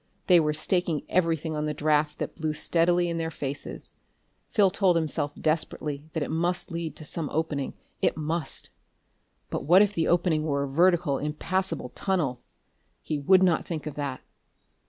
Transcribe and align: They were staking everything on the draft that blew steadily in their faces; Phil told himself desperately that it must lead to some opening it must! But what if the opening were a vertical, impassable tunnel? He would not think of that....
They 0.25 0.39
were 0.39 0.51
staking 0.55 1.03
everything 1.09 1.55
on 1.55 1.67
the 1.67 1.75
draft 1.75 2.17
that 2.17 2.33
blew 2.33 2.53
steadily 2.55 3.07
in 3.07 3.19
their 3.19 3.29
faces; 3.29 3.93
Phil 4.47 4.71
told 4.71 4.95
himself 4.95 5.31
desperately 5.39 6.09
that 6.13 6.23
it 6.23 6.31
must 6.31 6.71
lead 6.71 6.95
to 6.95 7.03
some 7.03 7.29
opening 7.31 7.75
it 8.01 8.17
must! 8.17 8.71
But 9.51 9.65
what 9.65 9.83
if 9.83 9.93
the 9.93 10.07
opening 10.07 10.43
were 10.43 10.63
a 10.63 10.67
vertical, 10.67 11.19
impassable 11.19 11.89
tunnel? 11.89 12.39
He 13.03 13.19
would 13.19 13.43
not 13.43 13.63
think 13.63 13.85
of 13.85 13.93
that.... 13.93 14.21